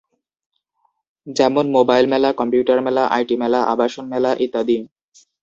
যেমন 1.27 1.65
মোবাইল 1.77 2.05
মেলা, 2.13 2.29
কম্পিউটার 2.39 2.79
মেলা, 2.81 3.03
আইটি 3.15 3.35
মেলা, 3.41 3.59
আবাসন 3.73 4.05
মেলা 4.13 4.31
ইত্যাদি। 4.45 4.77